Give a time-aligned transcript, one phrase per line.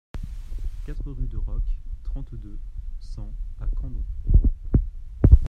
[0.83, 2.57] quatre rue de Roques, trente-deux,
[2.99, 4.01] cent à Condom